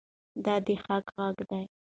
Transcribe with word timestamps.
دی 0.43 0.55
د 0.65 0.67
حق 0.83 1.05
غږ 1.17 1.37
دی. 1.49 1.63